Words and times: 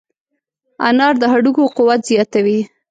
انار 0.87 1.13
د 1.19 1.23
هډوکو 1.31 1.63
قوت 1.77 2.01
زیاتوي. 2.09 2.59